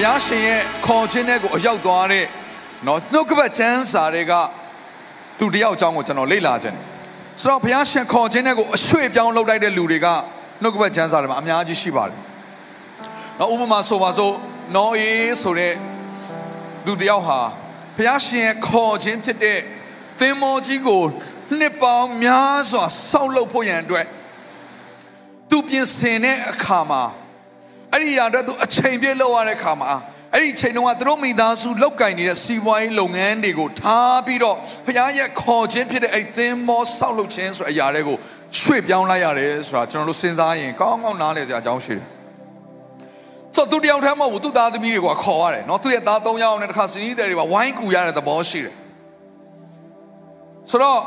[0.00, 2.24] ဘုရားရှင်ရဲ့ခေါ်ခြင်းတဲ့ကိုအရောက်သွားတဲ့
[2.86, 4.32] နော်နှုတ်ကပတ်ချမ်းစာတွေက
[5.38, 6.84] သူတယောက်အကြောင်းကိုကျွန်တော်လေ့လာခြင်းတယ်
[7.40, 10.06] ဆိုတော့ဘုရားရှင်ခေါ်ခြင်းတဲ့ကိုအရွှေ့ပြောင်းလုပ်လိုက်တဲ့လူတွေက
[10.62, 12.18] နှုတ်ကပတ်ချမ်းစာတွေမှာအများကြီးရှိပါတယ်
[13.38, 14.34] နော်ဥပမာဆိုပါစို့
[14.76, 15.74] နော်အေးဆိုတဲ့
[16.86, 17.40] လူတယောက်ဟာ
[17.96, 19.58] ဘုရားရှင်ရဲ့ခေါ်ခြင်းဖြစ်တဲ့
[20.20, 21.02] သင်္ဘောကြီးကို
[21.58, 24.06] နှစ်ပေါင်းများစွာဆောက်လုပ်ဖို့ရန်အတွက်
[25.50, 27.02] သူပြင်ဆင်တဲ့အခါမှာ
[28.00, 29.92] အဲ့ဒီအရာတော့သူအချိန်ပြည့်လောက်ရတဲ့ခါမှာ
[30.34, 38.16] အဲ့ဒီအချိန်တုန်းကသူတို့မိသားစုလောက်ကင်နေတဲ့စီးပွားရေးလုပ်ငန်းတွေကိုထားပြီးတော့ဘုရားရဲ့ခေါ်ခြင်းဖြစ်တဲ့အဲ့ဒီသင်္ဘောဆောက်လုပ်ခြင်းဆိုတဲ့အရာတွေကို
[38.60, 42.06] ရွှေ့ပြောင်းလိုက်ရတယ်ဆိုတာကျွန်တော်တို့စဉ်းစားရင်ကောင်းကောင်းနားလည်စရာအကြောင်းရှိတယ်။
[43.54, 48.74] ဆိုတော့သူတယောက်တည်းမဟုတ်ဘူးသူ့သားသမီးတွေကခေါ်ရတယ်နော်သူ့ရဲ့သား၃ယောက်နဲ့တစ်ခါစီးတဲ့တွေကဝိုင်းကူရတဲ့သဘောရှိတယ်။
[50.70, 50.98] ဆိုတော့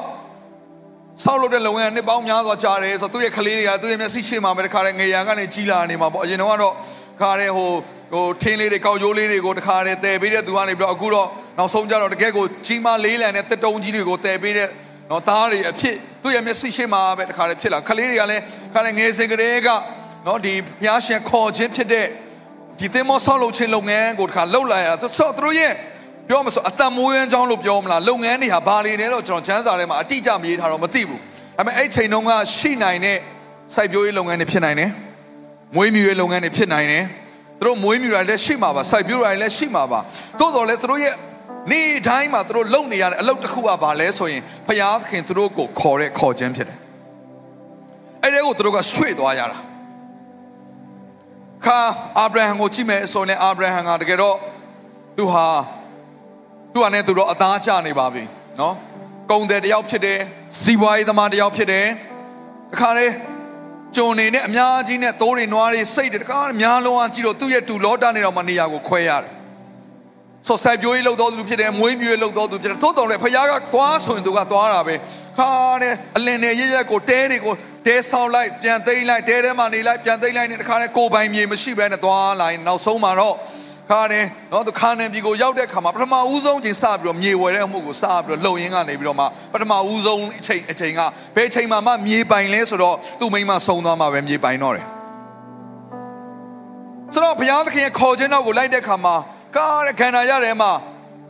[1.21, 6.73] ဆောက်လုပ်တဲ့လုပ်ငန်းနှစ်ပေါင်းများစွာကြာတယ်ဆိုတော့သူ့ရဲ့ကလေးတွေကသူ့ရဲ့မျက်စိရှိမှပဲတခါတည်းငေရန်ကနေကြီးလာနေမှာပေါ့အရင်တော့ကတော့
[7.21, 7.69] ခါတဲ့ဟို
[8.13, 14.69] ဟိုထင်းလေးတွေကောက်ရိုးလေးတွေကိုတခါတည်းတည်ပေးတဲ့သူကနေပြီးတော့အခုတော့နောက်ဆုံးကြတော့တကယ်ကိုကြီးမားလေးလံတဲ့တက်တုံးကြီးတွေကိုတည်ပေးတဲ့
[15.09, 19.69] နော်သားတွေအဖြစ်သူ့ရဲ့မျက်စိရှိမှပဲတခါတည်းဖြစ်လာကလေးတွေကလည်းခါတဲ့ငယ်စဉ်ကလေးက
[20.27, 22.07] နော်ဒီဘုရားရှင်ခေါ်ခြင်းဖြစ်တဲ့
[22.79, 25.73] ဒီသင်္ဘောဆောက်လုပ်ခြင်းလုပ်ငန်းကိုတခါလှုပ်လာရဆိုတော့သူတို့ရဲ့
[26.27, 31.19] ပြောမဆိုအတန်မိုးရမ်းချောင်းလို့ပြောမလားလုပ်ငန်းတွေဟာဘာတွေလဲတော့ကျွန်တော်ချမ်းစာထဲမှာအတိအကျမရေးထားတော့မသိဘူး
[31.57, 33.17] ဒါပေမဲ့အဲ့ချိန်တုန်းကရှိနိုင်တဲ့
[33.75, 34.91] စိုက်ပျိုးရေးလုပ်ငန်းတွေဖြစ်နိုင်တယ်
[35.75, 37.03] မွေးမြူရေးလုပ်ငန်းတွေဖြစ်နိုင်တယ်
[37.59, 39.99] သူတို့မွေးမြူတာလည်းရှိမှာပါစိုက်ပျိုးတာလည်းရှိမှာပါ
[40.39, 41.15] တိုးတော်လည်းသူတို့ရဲ့
[41.71, 46.77] နေ့တိုင်းမှာသူတို့လုပ်နေရတဲ့အလုပ်တစ်ခုကဘာလဲဆိုရင်ဖျားသခင်သူတို့ကိုခေါ်တဲ့ခေါ်ခြင်းဖြစ်တယ်
[48.21, 49.57] အဲ့ဒီကိုသူတို့ကရွှေ့သွားရတာ
[51.65, 51.79] ခါ
[52.19, 54.35] အာဗြဟံကိုကြည့်မယ်ဆိုရင်အာဗြဟံကတကယ်တော့
[55.17, 55.47] သူဟာ
[56.73, 58.23] သူကလည်းသူတော့အသားကျနေပါပြီ
[58.59, 58.75] နော်
[59.31, 60.19] ကုံတယ်တယောက်ဖြစ်တယ်
[60.63, 61.87] စီးပွားရေးသမားတယောက်ဖြစ်တယ်
[62.71, 63.07] တခါလေ
[63.97, 69.31] ကြုံနေနဲ့အများကြီးနဲ့သိုးတွေနွားတွေစိတ်တွေတခါများလုံးအားကြည့်တော့သူ့ရဲ့တူလောတာနေတော့မနေရာကိုခွဲရတယ်
[70.47, 74.95] ဆိုစိုက်ပျိုးရေးလုပ်တော်သူဖြစ်တယ်မွေးမြူရေးလုပ်တော်သူဖြစ်တယ်သို့တော်လည်းဖခင်ကသွားဆိုရင်သူကသွားတာပဲ
[75.37, 75.49] ခါ
[75.81, 77.53] တဲ့အလင်းနဲ့ရရက်ကိုတဲတွေကို
[77.85, 83.35] တဲဆောင်လိုက်ပြန်သိမ်းလိုက်တဲထဲမှာနေလိုက်ပြန်သိမ်းလိုက်နေတခါနဲ့ကိုပိုင်မြေမရှိဘဲနဲ့သွားလိုက်နောက်ဆုံးမှာတော့
[83.89, 91.01] ခါတယ်နော်သူခါနေပြီကိုရောက်တဲ့ခါမှာပထမဦးဆုံးချိန်စပြီးတော့မြေဝယ်တဲ့အမှုကိုစပြီးတော့လှုပ်ရင်းကနေပြီးတော့မှပထမဦးဆုံးအချိန်အချိန်က
[91.35, 94.85] ဘယ်ချိန်မှမှမြေပိုင်လဲဆိုတော့သူ့မိန်းမဆုံးသွားမှပဲမြေပိုင်တော့တယ်
[97.13, 99.15] ဆိုတော့ဘုရားသခင်ရဲ့ခေါ်ခြင်းတော့ကိုလိုက်တဲ့ခါမှာ
[99.55, 100.71] ကားတဲ့ခန္ဓာရတယ်မှာ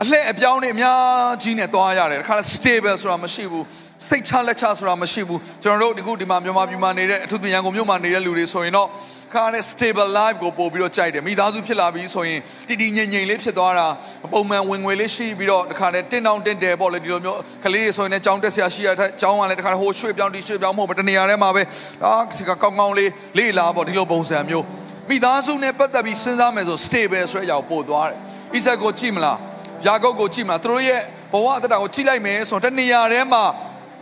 [0.02, 1.00] အလှည့်အပြောင်းတွေအများ
[1.42, 3.64] ကြီးနဲ့သွားရတယ်တခါ stable ဆိုတာမရှိဘူး
[4.08, 8.88] စိတ်ချလက်ချဆိုတာမရှိဘူးကျွန်တော်တို့ဒီခုဒီမှာမြန်မာပြည်မှာနေတဲ့အထူးသဖြင့်ရန်ကုန်မြို့မှာနေတဲ့လူတွေဆိုရင်တော့
[9.34, 13.86] ခါနဲ့ stable life ကိုပို့ပြီးတော့ကြိုက်တယ်မိသားစုဖြစ်လာပြီးဆိုရင်တည်တည်ငြိမ်ငြိမ်လေးဖြစ်သွားတာ
[14.32, 21.62] ပုံမှန်ဝင်ငွေလေးရှိပြီးတော့တခါနဲ့တင်းတောင်တင်းတယ်ပေါ့လေဒီလိုမျိုးကလေးတွေဆိုရင်လည်းကြောင်းတက်ဆရာရှိရတဲ့ကြောင်းကလည်းတခါဟိုရွှေ့ပြောင်းဒီရွှေ့ပြောင်းမဟုတ်ဘူးတနေရာထဲမှာပဲ
[22.04, 24.64] အာဒီကကောင်းကောင်းလေးလေးလာပေါ့ဒီလိုပုံစံမျိုး
[25.08, 28.18] မိသားစုနဲ့ပတ်သက်ပြီးစဉ်းစားမယ်ဆို stable ဆိုတဲ့အရာကိုပို့သွားတယ်
[28.54, 29.38] ဣဇက်ကိုကြည့်မလား
[29.86, 31.00] ယာကုပ်ကိုကြည့်မလားသူတို့ရဲ့
[31.32, 33.44] ဘဝအတ္တကိုကြည့်လိုက်မယ်ဆိုတော့တနေရာထဲမှာ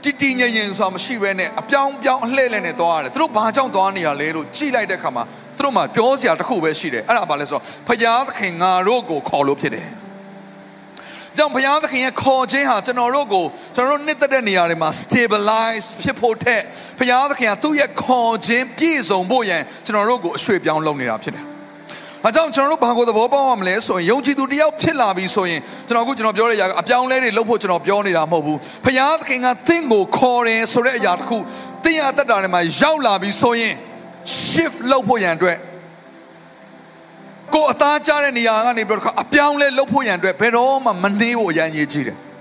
[0.04, 5.24] တည်တည်ငြိမ်ငြိမ်ဆိုတာမရှိဘဲနဲ့အပြောင်းပြောင်းအလှည့်လှည့်နဲ့သွားရတယ်သူတို့ဘာကြောင့်သွားနေရလဲလို့ကြည့်လိုက်တဲ့အခါမှာ
[5.56, 9.88] သူတို့မှာပြောစရာတစ်ခုပဲရှိတယ်အဲ့ဒါဘာလဲဆိုတော့ဖယားသခင်ငါတို့ကိုခေါ်လို့ဖြစ်တယ်
[11.36, 16.62] ကြောင့်ဘုရားသခင်ရဲ့ခေါ်ခြင်းဟာကျွန်တော်တို့ကိုကျွန်တော်တို့နှစ်သက်တဲ့နေရာတွေမှာ stabilize ဖြစ်ဖို့ထက်
[16.98, 21.44] ဘုရားသခင်ကသူ့ရဲ့ခေါ်ခြင်းပြည့်စုံဖို့ရန်ကျွန်တော်တို့ကိုအရွှေ့ပြောင်းလုပ်နေတာဖြစ်တယ်။
[22.28, 31.36] အကြောင်းကျွန်တော်တို့ဘာကိုသဘောပေါက်ရမလဲဆိုရင်ယုံကြည်သူတယောက်ဖြစ်လာပြီဆိုရင်ကျွန်တော်အခုကျွန်တော်ပြောတဲ့အရာကအပြောင်းလဲတွေလုပ်ဖို့ကျွန်တော်ပြောနေတာမဟုတ်ဘူး။ဘုရားသခင်ကသင်ကိုခေါ်တယ်ဆိုတဲ့အရာတစ်ခု
[31.84, 33.74] သင်ရတတ်တာတွေမှာရောက်လာပြီဆိုရင်
[34.48, 35.58] shift လုပ်ဖို့ရန်အတွက်
[37.54, 42.18] ကိုအသားကျတဲ့နေရာကနေပြီးတော့အပြောင်းလဲလုပ်ဖို့ရန်အတွက်ဘယ်တော့မှမနှေးဖို့အရန်ရေးကြည့်တယ်။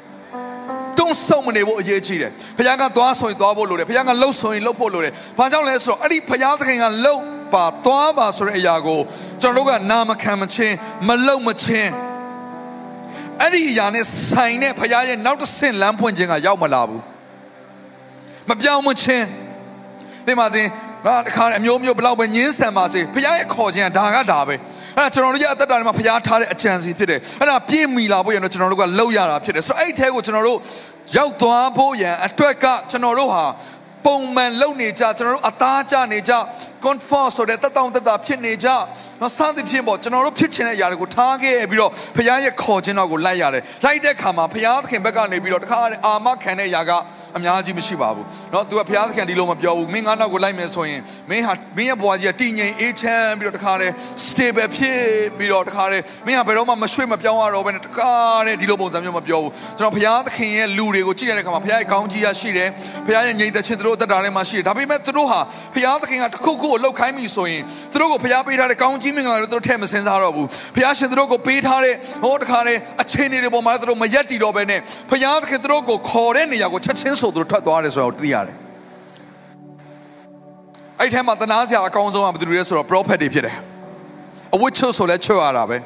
[1.12, 7.22] တုံးဆုံးမနေဖို့အရေးကြီးတယ်။ဘုရားကသွားဆိုရင်သွားဖို့လိုတယ်။ဘုရားကလှုပ်ဆိုရင်လှုပ်ဖို့လိုတယ်။ဘာကြောင့်လဲဆိုတော့အဲ့ဒီဘုရားသခင်ကလှုပ်
[7.54, 9.00] ပါသွားပါဆိုတဲ့အရာကို
[9.42, 10.76] ကျွန်တော်တို့ကနာမခံမချင်း
[11.08, 11.92] မလှုပ်မချင်း
[13.42, 17.02] အဲ့ဒီအရာနဲ့ဆိုင်တဲ့ဘုရားရဲ့နောက်တစ်ဆင့်လမ်းဖွင့်ခြင်းကရောက်မလာဘူး။
[18.50, 19.26] မပြောင်းမချင်း
[20.26, 20.68] ဒီမှာသင်
[21.06, 24.56] ငါတခါအမျိုးမျိုးဘလောက်ပဲညင်းဆန်ပါစေဘုရားရဲ့ခေါ်ခြင်းကဒါကဒါပဲ
[24.98, 30.60] အဲ့ဒါကျွန်တော်တို့ရဲ့အသက်တာတွေမှာဘုရားထားတဲ့အကြံစီဖြစ်တယ်အဲ့ဒါပြည့်မီလာဖို့ရတော့ကျွန်တော်တို့ကလှုပ်ရတာဖြစ်တယ်ဆိုတော့အဲ့ဒီအဲကိုကျွန်တော်တို့
[31.18, 33.46] ရောက်သွားဖို့ရန်အတွက်ကကျွန်တော်တို့ဟာ
[34.06, 36.34] ပုံမှန်လုပ်နေကြကျွန်တော်တို့အသားကျနေကြ
[36.85, 38.69] comfort ဆိုတဲ့တက်တောင့်တက်တာဖြစ်နေကြ
[39.21, 46.93] နော်စသဖြင့်ပေါ့ကျွန်တော်တို့ဖြစ်ချင်တဲ့အရာတွေကိုထားခဲ့ပြီးတော့ဖခင်ရဲ့ခေါ်ခြင်းတော်ကိုလိုက်ရတယ်လိုက်တဲ့အခါမှာဖခင်သခင်ဘက်ကနေပြီးတော့တခါအာမခံတဲ့အရာက
[47.37, 51.01] အများကြီးမရှိပါဘူးเนาะ तू ကဘုရားသခင်ဒီလိုမပြောဘူးမင်းငါနောက်ကိုလိုက်မယ်ဆိုရင်
[51.31, 53.93] မင်းဟာမင်းရဲ့ဘဝကြီးကတည်ငြိမ်အေးချမ်းပြီးတော့တခါတည်း
[54.25, 55.01] stable ဖြစ်
[55.39, 58.13] ပြီးတော့တခါတည်းမင်းဟာဘယ်တော့မှမရွှေ့မပြောင်းရတော့ဘဲနဲ့တခါ
[58.47, 62.69] တည်းဒီလိုပုံစံမျိုးမပြောဘူးကျွန်တော်ဘုရားသခင်ရဲ့လူတွေကိုကြည့်တဲ့အခါမှာဘုရားရဲ့ကောင်းကြီးရရှိတယ်
[63.07, 65.41] ဘုရားရဲ့ငြိမ်သက်ခြင်းတို့အသက်တာထဲမှာရှိတယ်ဒါပေမဲ့သူတို့ဟာ
[65.75, 74.80] ဘုရားသခင်ကတခုခု ကိုလှုပ်ခိုင်းပြီဆိုရင်သူတို့ကိုဘုရားပေးထားတဲ့ကောင်းကြီးမင်္ဂလာတွေသူတို့ထည့်မစင်စားတော့ဘူးဘုရားရှင်သူတို့ကိုပေးထားတဲ့ဟောတခါတည်းအခြေအနေတွေပေါ်မှာသူတို့မရက်တည်တော့ဘဲနဲ့
[75.12, 78.56] ဘုရားသခင်သူတို့ကိုခေါ်တဲ့နေရာကိုချက်ချင်းဆိုသူတို့ထွက်သွားတယ်ဆိုတော့သိရတယ်
[81.00, 83.56] အဲ့ထဲမှာတနာစရာအကောင်းဆုံးကဘယ်သူတွေလဲဆိုတော့ prophet တွေဖြစ်တယ်
[84.56, 85.78] အဝတ်ချွတ်ဆိုလဲချွတ်ရတာပဲ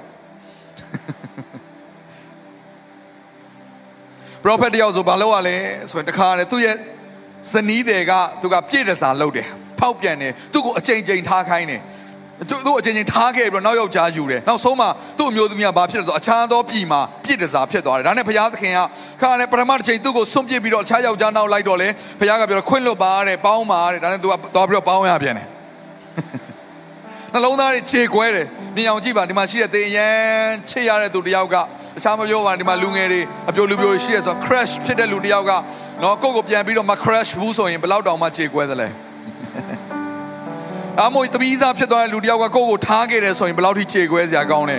[4.44, 5.56] prophet တယောက်ဆိုဘာလုပ်ရလဲ
[5.90, 6.76] ဆိုရင်တခါလေသူ့ရဲ့
[7.52, 8.12] ဇနီးတွေက
[8.42, 9.48] သူကပြည့်တစားလုပ်တယ်
[9.86, 11.82] ဖောက်ပြန်တယ်သူ့ကိုအချိန်ချိန်ထားခိုင်းတယ်
[12.50, 14.88] သူတို့အချင်းချင်းထားခဲ့ပြီးတော့နောက်ယောက်ျားယူတယ်နောက်ဆုံးမှ
[15.18, 18.80] သူ့အမျိုးသမီးကဘာဖြစ်လဲဆိုအခြားသောပြည်မှာပြည့်တစားဖြစ်သွားတယ်ဒါနဲ့ဘုရားသခင်က
[19.22, 21.88] ခါနဲ့ပထမတစ်ချိန်သူ့ကိုဆွန့်ပစ်ပြီးတော့အခြားယောက်ျားနောက်လိုက်တော့လေ
[22.20, 25.48] ဘုရားကပြောခွင့်လွတ်ပါတဲ့ပေါင်းပါတဲ့ဒါနဲ့သူကသွားပြီးတော့ပေါင်းရပြန်တယ်
[27.34, 31.56] နှလုံးသားတွေခြေကွဲတယ်မြင်အောင်ကြည့်ပါဒီမှာရှိတဲ့သေရန်ချစ်ရတဲ့သူတယောက်က
[31.98, 35.52] အခြားမပြောပါနဲ့ဒီမှာလူငယ်တွေအပြိုလူပြိုရှိရဆိုတော့ crash ဖြစ်တဲ့လူတယောက်က
[36.04, 39.05] နော်ကိုယ့်ကိုပြန်ပြီးတော့မ crash ဘူးဆိုရင်ဘယ်လောက်တောင်မှခြေကွဲသလဲ
[41.04, 44.78] အမို့တပီးစားဖြစ်သွားတဲ့လူတယောက်ကကိုယ့်ကိုထားခဲ့တယ်ဆိုရင်ဘယ်လောက်ထိခြေကွဲစရာကောင်းလဲ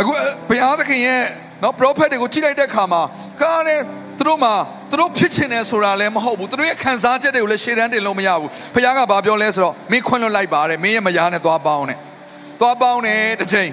[0.00, 0.12] အခု
[0.48, 1.22] ဘုရားသခင်ရဲ့
[1.62, 3.02] နော် prophet တွေကိုကြည့်လိုက်တဲ့အခါမှာ
[3.40, 3.80] ကားနဲ့
[4.18, 4.54] သူတို့မှာ
[4.90, 11.98] သူတို့ဖြစ်ချင်တယ်ဆိုတာလည်းမဟုတ်ဘူးသူတို့ရဲ့ခံစားချက်တွေကိုလည်းရှေ့တန်းတင်လို့မရဘူးဘုရားကဘာပြောလဲဆိုတော့မင်းခွင့်လွတ်လိုက်ပါတယ်မင်းရဲ့မယားနဲ့သွားပေါင်းတယ်
[12.60, 13.70] သွားပေါင်းတယ်တစ်ချိန်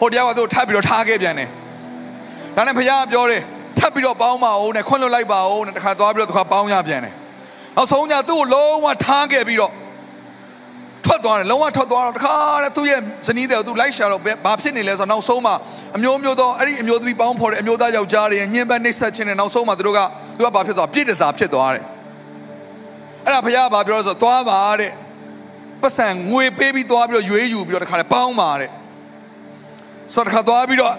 [0.00, 1.48] ဟိုတယောက်ကသူ့ထပ်ပြီးတော့ထားခဲ့ပြန်တယ်
[2.56, 3.42] ဒါနဲ့ဘုရားကပြောတယ်
[3.78, 7.14] ထပ်ပြီးတော့ပေါင်းပါဦးနဲ့ခွင့်လွတ်လိုက်ပါဦးနဲ့တခါသွားပြီးတော့တခါပေါင်းရပြန်တယ်
[7.76, 9.72] နောက်ဆုံးညသူ့ကိုလုံးဝထားခဲ့ပြီးတော့
[11.04, 12.34] ထွက်သွားတယ်လုံးဝထွက်သွားတော့တခါ
[12.64, 15.52] တည်းသူ့ရဲ့ဇနီးတဲ့သူလိုက်ရှာတော့ဘာဖြစ်နေလဲဆိုတော့နောက်ဆုံးမှ
[15.96, 20.00] အမျိုးမျိုးသောအဲ့ဒီအမျိုးသမီးပေါင်းဖော်တဲ့အမျိုးသားယောက်ျားတွေညှဉ်းပန်းနှိပ်စက်ခြင်းနဲ့နောက်ဆုံးမှသူတို့က
[20.36, 21.84] သူကဘာဖြစ်သွားပြည့်တစားဖြစ်သွားတယ်
[23.24, 24.92] အဲ့ဒါဘုရားဘာပြောလဲဆိုတော့သွားပါတဲ့
[25.82, 28.70] ပတ်စံငွေပေးပြီးသွားပြီးတော့ရွေးယူပြီးတော့တခါတည်းပေါင်းပါတဲ့
[30.14, 30.94] ဆိုတော့တခါသွားပြီးတော့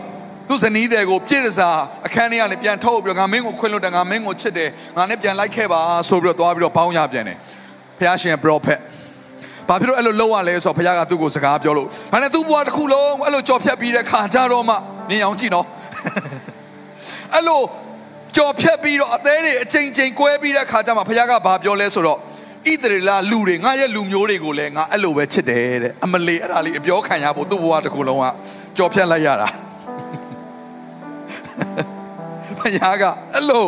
[0.47, 7.37] သူဇနီးတဲ့ကိုပြည့်တစားအခန်းထဲကနေပြန်ထုတ်ပြီးတော့ငါမင်းကိုခွင့်လွတ်တယ်ငါမင်းကိုချစ်တယ်ငါနဲ့ပြန်လိုက်ခဲ့ပါဆိုပြီးတော့သွားပြီးတော့ပေါင်းရပြန်တယ်
[7.97, 8.79] ဘုရားရှင် prophet
[9.69, 14.75] ဘာဖြစ်လို့အဲ့လိုလုပ်ရလဲဆိုတော့ဘုရားကသူ့ကိုစကားပြောလို့ဒါနဲ့သူ့ဘဝတစ်ခုလုံးအဲ့လိုကြော်ဖြတ်ပြီးတဲ့ခါကြတော့မှ
[15.09, 15.65] မြင်အောင်ကြည့်နော်
[17.35, 17.61] အဲ့လို
[18.35, 22.19] ကြော်ဖြတ်ပြီးတော့အသေးတွေအချိန်ချင်းကွဲပြီးတဲ့ခါကျမှဘုရားကဘာပြောလဲဆိုတော့
[22.71, 28.25] ဣသရေလလူတွေငါရဲ့လူမျိုးတွေကိုလည်းငါအဲ့လိုပဲချစ်တယ်တဲ့အမလီအဲ့ဒါလေးအပြောခံရဖို့သူ့ဘဝတစ်ခုလုံးက
[28.77, 29.49] ကြော်ဖြတ်လိုက်ရတာ
[32.57, 33.03] ဘုရားက
[33.33, 33.65] အဲ့လို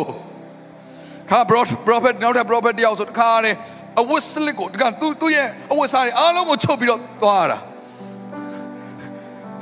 [1.30, 1.40] ခါ
[1.86, 3.56] prophet နောက်တဲ့ prophet တယောက်ဆိုတခါတည်း
[4.00, 7.58] အဝတ်စလစ်ကိုတကသူသူ့ရဲ့အဝတ်စားတွေအားလုံးကိုချုပ်ပြီးတော့သွားတာ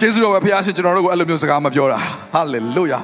[0.00, 1.98] ကျေးဇူးတော်ပဲဖခင်ရှင်ကျွန်တော်တို့ကိုအဲ့လိုမျိုးစကားမပြောတာ
[2.34, 3.00] ဟာလေလုယာ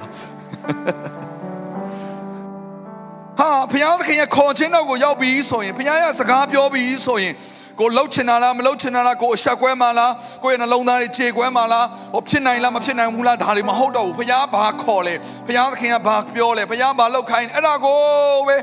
[3.38, 7.34] ဟာဖခင်သခင်ရဲ့ခေါ်ခြင်းတော့ကိုရောက်ပြီဆိုရင်ဖခင်ရဲ့စကားပြောပြီဆိုရင်
[7.80, 10.12] ကိုလှုပ်ချင်တာလားမလှုပ်ချင်တာလားကိုအဆက်ကွဲမှလား
[10.42, 15.14] ကိုရဲ့နှလုံးသားတွေခြေကွဲမှလားဟိုဖြစ်နိုင်လားမဖြစ်နိုင်ဘူးလားဒါတွေမဟုတ်တော့ဘူးဖခင်ဘာခေါ်လဲ
[15.46, 17.98] ဖခင်သခင်ကဘာပြောလဲဖခင်ဘာလှုပ်ခိုင်းအဲ့ဒါကို
[18.46, 18.56] ပဲ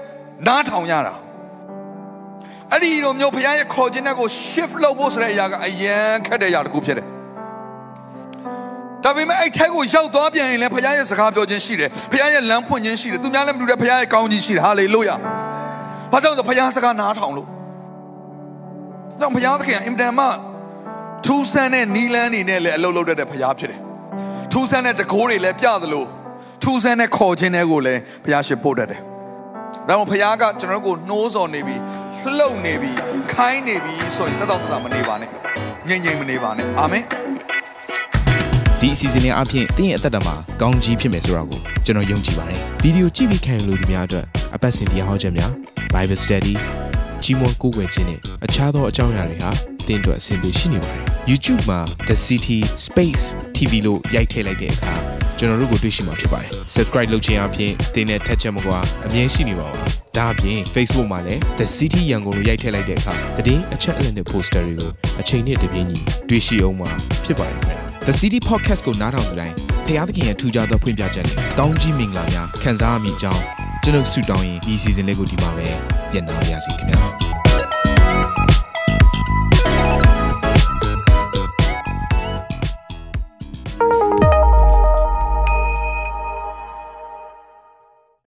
[0.48, 1.14] နားထောင်ရတာ
[2.74, 7.08] အဲ့ဒီလိုမျိုးဘုရားရဲ့ခေါ်ခြင်းတဲ့ကို shift လုပ်ဖို့ဆိုတဲ့အရာကအရန်ခက်တဲ့အရာတစ်ခုဖြစ်တယ်
[9.04, 15.16] ဒါပေမဲ့အဲ့ထက်ကိုရောက်သွားပြန်ရင်လည်းဘုရားရဲ့စကားပြောခြင်းရှိတယ်ဘုရားရဲ့လမ်းဖွင့်ခြင်းရှိတယ်သူများလည်းမတူတဲ့ဘုရားရဲ့ကောင်းကြီးရှိတယ်ဟာလေလုယာ
[16.12, 17.48] ဘာကြောင့်လဲဘုရားစကားနားထောင်လို့
[19.22, 20.26] တော့ဘုရားသခင်ကအင်တန်မှ
[21.26, 23.80] ထူးဆန်းတဲ့နီလန်းနေနဲ့လည်းအလုပ်လုပ်တတ်တဲ့ဘုရားဖြစ်တယ်
[24.54, 26.06] ထူးဆန်းတဲ့တကိုးတွေလည်းပြသလို
[26.64, 29.02] ထူးဆန်းတဲ့ခေါ်ခြင်းတွေကိုလည်းဘုရားရှင်ပို့တတ်တယ်
[29.88, 31.82] ဒါမှမဟုတ်ဘုရားကကျွန်တော်တို့ကိုနှိုးဆော်နေပြီး
[32.40, 32.92] လှုပ်နေပြီ
[33.34, 35.30] ခိုင်းနေပြီဆိုရင်တက်တော့တက်တာမနေပါနဲ့
[35.88, 37.04] ငြိမ်ငြိမ်မနေပါနဲ့အာမင်
[38.80, 45.52] ဒီအစီအစဉ်လေးအပြင်တင်းရဲ့အသက်တာမှာကောင်းကြီးဖြစ်မယ်ဆိုတာကိုကျွန်တော်ယုံကြည်ပါတယ်ဗီဒီယိုကြည့်ပြီးခံယူလို့ဒီများအတွက်အပတ်စဉ်တရားဟောခြင်းများ
[45.94, 46.56] Bible Study
[47.24, 49.50] ကြီးမွန်ကိုးကွယ်ခြင်းနဲ့အခြားသောအကြောင်းအရာတွေဟာ
[49.88, 53.24] တင်းအတွက်အဆင်ပြေရှိနေပါတယ် YouTube မှာ The City Space
[53.56, 54.94] TV လို့ရိုက်ထည့်လိုက်တဲ့အခါ
[55.38, 63.14] ကျွန်တော်တို့ကိုတွေ့ရှိမှာဖြစ်ပါတယ် Subscribe လုပ်ခြင်းအပြင်တင်းနဲ့ထက်ချက်မကွာအမြင်ရှိနေပါပါ ဒါအပြင် Facebook မှာလည်း The City ရန်ကုန်လို့ရိုက်ထည့်လိုက်တဲ့အခါ
[63.48, 66.00] တည်င်းအချက်အလက်နဲ့ poster တွေကိုအချိန်နဲ့တပြေးညီ
[66.30, 66.92] တွေ့ရှိအောင်မှာ
[67.26, 73.44] ဖြစ်ပါတယ်ခင်ဗျာ The City Podcast ကိုနားထောင်ကြတိုင်းဖခင်သခင်ရဲ့ထူကြသောဖွင့်ပြချက်နဲ့ကောင်းကြီးမင်္ဂလာများခံစားမိကြောင်း
[73.84, 75.68] ကျွန်ုပ်ဆုတောင်းရင်ဒီ season လေးကိုဒီမှာပဲ
[76.14, 77.29] ညံ့နာပါရစေခင်ဗျာ